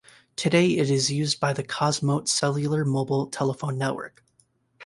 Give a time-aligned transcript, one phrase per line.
[0.35, 4.23] Today it is used by the Cosmote cellular mobile telephone network.